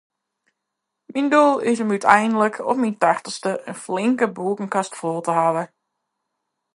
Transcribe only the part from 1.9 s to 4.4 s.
úteinlik, op myn tachtichste, in flinke